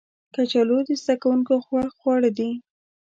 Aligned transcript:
کچالو 0.33 0.77
د 0.87 0.89
زده 1.01 1.15
کوونکو 1.21 1.53
خوښ 1.65 1.87
خواړه 1.99 2.29
دي 2.37 2.49